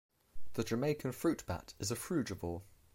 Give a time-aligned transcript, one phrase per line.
[0.53, 2.63] The Jamaican fruit bat is a frugivore.